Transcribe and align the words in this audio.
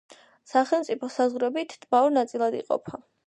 სახელმწიფო 0.51 1.09
საზღვრით 1.17 1.77
ტბა 1.85 2.01
ორ 2.09 2.17
ნაწილად 2.17 2.61
იყოფა. 2.63 3.05